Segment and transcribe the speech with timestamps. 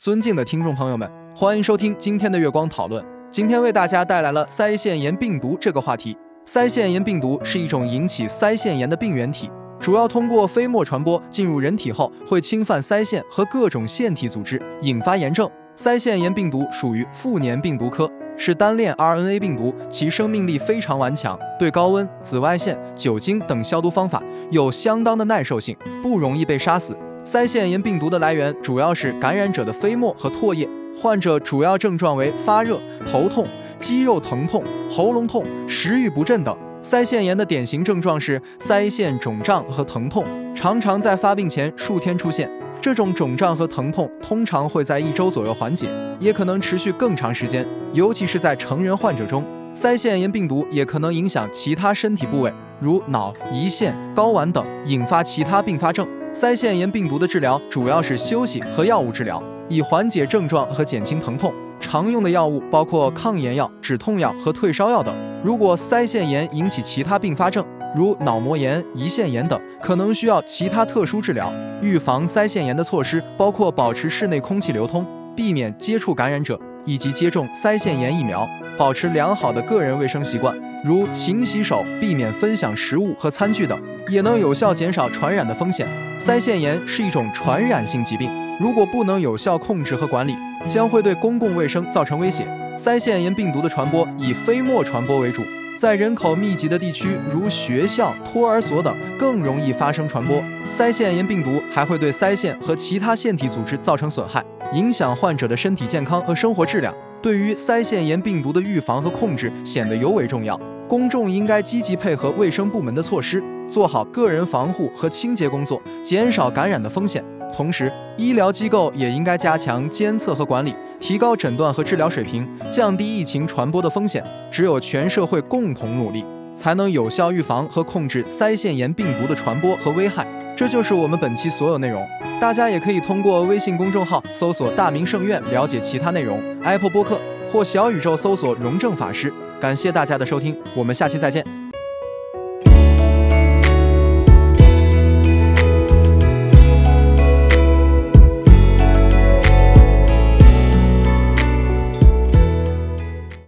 [0.00, 1.06] 尊敬的听众朋友们，
[1.36, 3.04] 欢迎收听今天的月光讨论。
[3.30, 6.16] 今天为大家带来了腮腺炎病毒这个话题。
[6.46, 15.46] 腮腺炎病毒是一种引起腮腺炎的病原体，主要通过飞沫传播，进入人体后会侵犯腮腺和各种腺体组织，引发炎症。
[15.76, 26.96] 腮腺炎病毒属于副粘病毒科，是单链 RNA 病毒，其生命力非常顽强，对高温、紫外线、酒精等消毒方法有相当的耐受性，不容易被杀死。
[27.22, 30.66] 腮腺炎病毒的来源主要是感染者的飞沫和唾液，
[31.00, 33.46] 患者主要症状为发热、头痛、
[33.78, 36.56] 肌肉疼痛、喉咙痛、食欲不振等。
[36.82, 40.24] 腮腺炎的典型症状是腮腺肿胀和疼痛，
[40.54, 42.48] 常常在发病前数天出现。
[42.80, 45.86] 这种肿胀和疼痛通常会在一周左右缓解，
[46.18, 49.44] 也可能持续更长时间，尤其是在成人患者中。
[49.74, 56.08] 腮腺炎病毒也可能影响其他身体部位，如脑、胰腺、睾丸等，引发其他并发症。
[56.32, 61.52] 腮腺炎病毒的治疗主要是休息和药物治疗，以缓解症状和减轻疼痛。
[61.80, 65.12] 常用的药物包括抗炎药、止痛药和退烧药等。
[65.42, 71.52] 如果腮腺炎引起其他并发症，如脑膜炎、胰腺炎等，可能需要其他特殊治疗。
[71.82, 76.56] 预防腮腺炎的措施包括保持室内空气流通，避免接触感染者。
[76.84, 85.86] 以及接种腮腺炎疫苗，保持良好的个人卫生习惯，如勤洗手、避免分享食物和餐具等，也能有效减少传染的风险。
[86.18, 90.36] 腮腺炎是一种传染性疾病，如果不能有效控制和管理，
[90.68, 92.46] 将会对公共卫生造成威胁。
[92.76, 95.42] 腮腺炎病毒的传播以飞沫传播为主。
[95.80, 100.36] 在人口密集的地区，如学校、托儿所等，更容易发生传播。
[100.68, 106.94] 腮腺炎病毒还会对腮腺和其他腺体组织造成损害，影响患者的身体健康和生活质量。
[107.22, 110.60] 对于腮腺炎病毒的预防和控制显得尤为重要。
[110.86, 117.24] 公众应该积极配合卫生部门的措施，做好个人防护和清洁工作，减少感染的风险。
[117.56, 124.22] 同时，医疗机构也应该加强监测和管理，提高诊断和治疗水平，降低疫情传播的风险。
[124.50, 126.24] 只有全社会共同努力，
[126.54, 130.26] 才能有效预防和控制腮腺炎病毒的传播和危害。
[130.56, 132.06] 这就是我们本期所有内容。
[132.38, 137.18] 大家也可以通过微信公众号搜索“大明圣院”了解其他内容，Apple 播客
[137.50, 139.32] 或小宇宙搜索“荣正法师”。
[139.58, 141.59] 感谢大家的收听，我们下期再见。